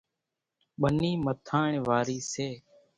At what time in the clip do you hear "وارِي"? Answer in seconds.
1.87-2.19